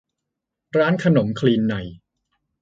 [0.77, 1.75] ร้านขนมคลีนใน